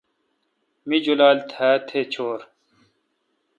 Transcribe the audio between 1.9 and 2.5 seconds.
چور